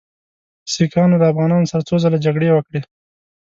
[0.73, 2.79] سیکهانو له افغانانو سره څو ځله جګړې وکړې.